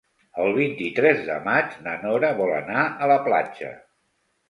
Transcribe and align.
El 0.45 0.55
vint-i-tres 0.55 1.21
de 1.27 1.35
maig 1.49 1.77
na 1.89 1.95
Nora 2.07 2.35
vol 2.43 2.57
anar 2.65 2.89
a 3.09 3.15
la 3.15 3.23
platja. 3.31 3.75